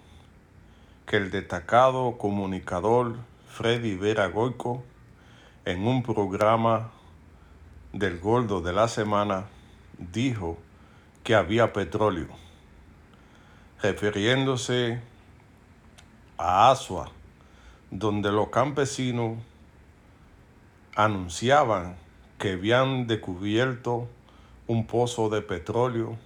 [1.05, 3.17] que el destacado comunicador
[3.49, 4.81] Freddy Vera Goico
[5.63, 6.89] en un programa
[7.93, 9.45] del Gordo de la Semana
[10.11, 10.57] dijo
[11.23, 12.29] que había petróleo,
[13.81, 15.01] refiriéndose
[16.37, 17.11] a Asua,
[17.91, 19.37] donde los campesinos
[20.95, 21.95] anunciaban
[22.37, 24.07] que habían descubierto
[24.67, 26.17] un pozo de petróleo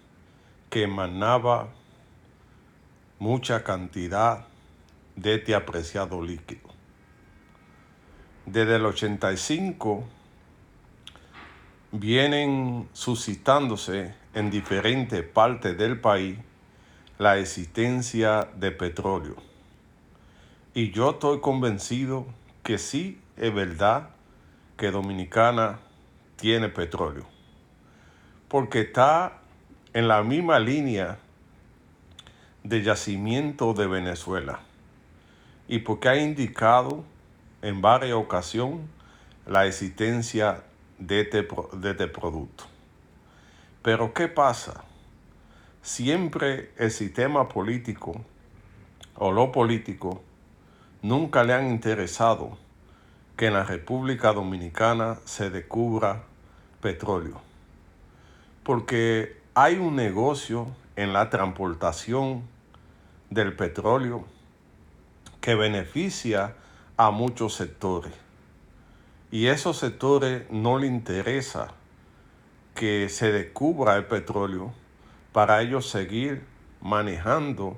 [0.69, 1.69] que emanaba
[3.19, 4.45] mucha cantidad
[5.15, 6.69] de este apreciado líquido.
[8.45, 10.05] Desde el 85
[11.99, 16.37] vienen suscitándose en diferentes partes del país
[17.17, 19.35] la existencia de petróleo.
[20.73, 22.25] Y yo estoy convencido
[22.63, 24.09] que sí es verdad
[24.75, 25.79] que Dominicana
[26.35, 27.25] tiene petróleo.
[28.49, 29.39] Porque está
[29.93, 31.17] en la misma línea
[32.63, 34.59] de yacimiento de Venezuela.
[35.69, 37.05] Y porque ha indicado
[37.61, 38.81] en varias ocasiones
[39.47, 40.63] la existencia
[40.97, 42.65] de este, de este producto.
[43.81, 44.83] Pero ¿qué pasa?
[45.81, 48.21] Siempre el sistema político
[49.15, 50.23] o lo político
[51.01, 52.57] nunca le han interesado
[53.37, 56.23] que en la República Dominicana se descubra
[56.81, 57.41] petróleo.
[58.63, 62.43] Porque hay un negocio en la transportación
[63.29, 64.25] del petróleo
[65.41, 66.55] que beneficia
[66.97, 68.24] a muchos sectores.
[69.31, 71.69] Y esos sectores no le interesa
[72.73, 74.73] que se descubra el petróleo
[75.31, 76.43] para ellos seguir
[76.81, 77.77] manejando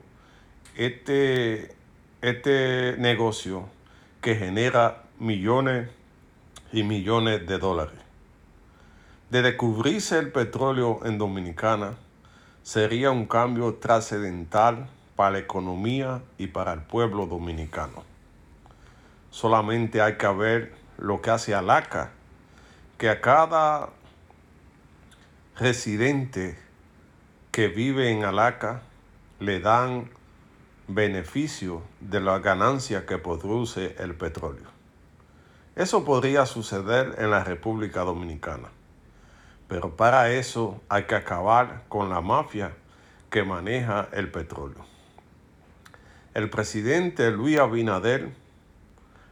[0.75, 1.75] este,
[2.21, 3.69] este negocio
[4.21, 5.89] que genera millones
[6.71, 7.99] y millones de dólares.
[9.29, 11.95] De descubrirse el petróleo en Dominicana
[12.63, 18.03] sería un cambio trascendental para la economía y para el pueblo dominicano.
[19.31, 22.11] Solamente hay que ver lo que hace Alaca,
[22.97, 23.89] que a cada
[25.57, 26.57] residente
[27.51, 28.81] que vive en Alaca
[29.39, 30.09] le dan
[30.87, 34.67] beneficio de la ganancia que produce el petróleo.
[35.75, 38.69] Eso podría suceder en la República Dominicana,
[39.67, 42.73] pero para eso hay que acabar con la mafia
[43.29, 44.85] que maneja el petróleo.
[46.33, 48.31] El presidente Luis Abinader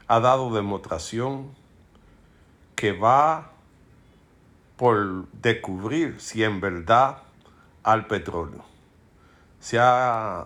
[0.07, 1.55] ha dado demostración
[2.75, 3.51] que va
[4.77, 7.19] por descubrir si en verdad
[7.83, 8.63] al petróleo.
[9.59, 10.45] Se ha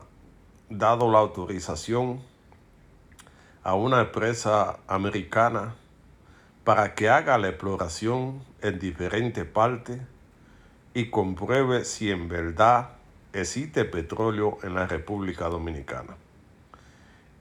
[0.70, 2.22] dado la autorización
[3.64, 5.76] a una empresa americana
[6.64, 10.00] para que haga la exploración en diferentes partes
[10.94, 12.90] y compruebe si en verdad
[13.34, 16.16] existe petróleo en la República Dominicana.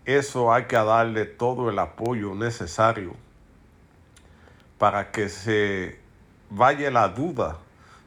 [0.08, 3.14] Eso hay que darle todo el apoyo necesario
[4.78, 6.00] para que se
[6.48, 7.58] vaya la duda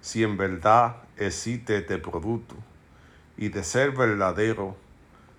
[0.01, 2.55] si en verdad existe este producto.
[3.37, 4.75] Y de ser verdadero,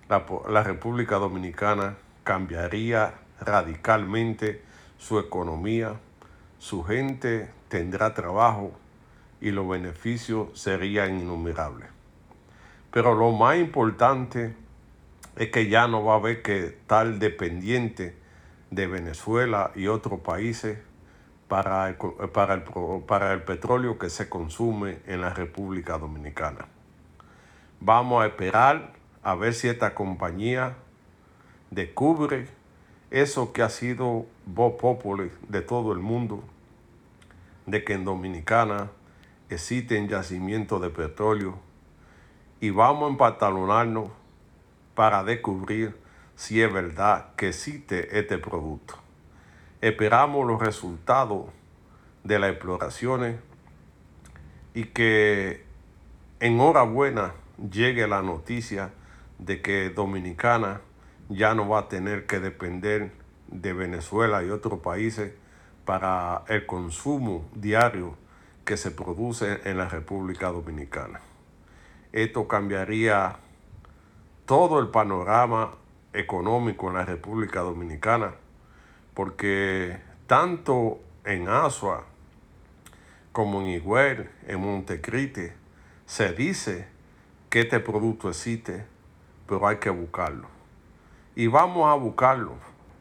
[0.07, 4.63] la, la, República Dominicana cambiaría radicalmente
[4.97, 5.99] su economía,
[6.59, 8.71] su gente tendrá trabajo
[9.41, 11.89] y los beneficios serían innumerables.
[12.89, 14.62] Pero lo más importante
[15.35, 18.15] es que ya no va a haber que estar dependiente
[18.71, 20.79] de Venezuela y otros países
[21.47, 21.95] para el,
[22.31, 22.63] para, el,
[23.07, 26.67] para el petróleo que se consume en la República Dominicana.
[27.79, 30.75] Vamos a esperar a ver si esta compañía
[31.69, 32.47] descubre
[33.11, 36.43] eso que ha sido voz populi de todo el mundo,
[37.65, 38.89] de que en Dominicana
[39.49, 41.59] existen yacimientos de petróleo
[42.59, 44.09] y vamos a empantalonarnos
[44.95, 45.95] para descubrir
[46.35, 48.95] si es verdad que existe este producto.
[49.81, 51.47] Esperamos los resultados
[52.23, 53.37] de las exploraciones
[54.73, 55.65] y que
[56.39, 57.33] en hora buena
[57.71, 58.91] llegue la noticia
[59.39, 60.81] de que Dominicana
[61.29, 63.11] ya no va a tener que depender
[63.47, 65.33] de Venezuela y otros países
[65.85, 68.17] para el consumo diario
[68.65, 71.19] que se produce en la República Dominicana.
[72.13, 73.37] Esto cambiaría
[74.45, 75.75] todo el panorama
[76.13, 78.35] económico en la República Dominicana
[79.13, 82.05] porque tanto en Asua
[83.31, 85.55] como en Higüey, en Montecrite,
[86.05, 86.87] Se dice
[87.49, 88.85] que este producto existe,
[89.47, 90.47] pero hay que buscarlo.
[91.35, 92.55] Y vamos a buscarlo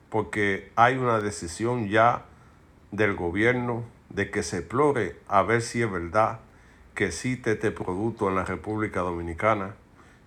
[0.09, 2.25] porque hay una decisión ya
[2.93, 6.41] del gobierno de que se explore a ver si es verdad
[6.95, 9.75] que existe este producto en la República Dominicana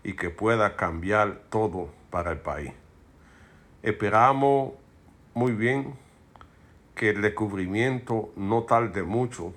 [0.06, 2.72] y que pueda cambiar todo para el país.
[3.82, 4.74] Esperamos
[5.34, 5.96] muy bien
[6.94, 9.54] que el descubrimiento no tarde mucho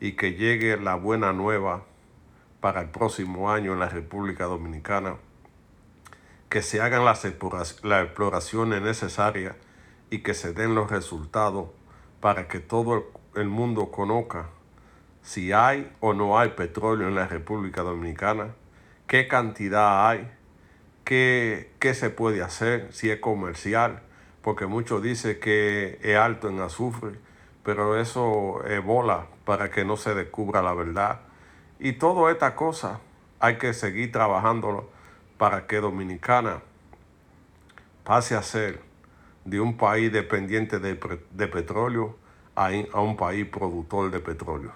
[0.00, 1.84] y que llegue la buena nueva
[2.60, 5.16] para el próximo año en la República Dominicana,
[6.48, 9.56] que se hagan las exploraciones necesarias
[10.08, 11.68] y que se den los resultados
[12.20, 14.48] para que todo el mundo conozca
[15.20, 18.54] si hay o no hay petróleo en la República Dominicana,
[19.12, 20.26] qué cantidad hay,
[21.04, 24.00] qué, qué se puede hacer, si es comercial,
[24.40, 27.10] porque muchos dicen que es alto en azufre,
[27.62, 31.20] pero eso es bola para que no se descubra la verdad.
[31.78, 33.00] Y toda esta cosa
[33.38, 34.88] hay que seguir trabajándolo
[35.36, 36.62] para que Dominicana
[38.04, 38.80] pase a ser
[39.44, 40.94] de un país dependiente de,
[41.48, 42.16] petróleo
[42.56, 44.72] a, a un país productor de petróleo.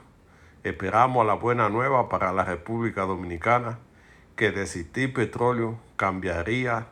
[0.63, 3.79] Esperamos la buena nueva para la República Dominicana,
[4.37, 6.87] que de existir petróleo cambiaría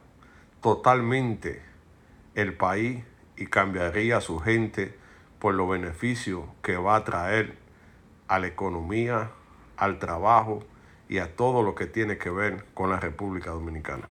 [0.63, 1.63] totalmente
[2.35, 3.05] el país
[3.37, 4.97] y cambiaría a su gente
[5.39, 7.57] por los beneficios que va a traer
[8.29, 9.31] a la economía,
[9.77, 10.65] al trabajo
[11.09, 14.03] y a todo lo que tiene que ver con la República Dominicana.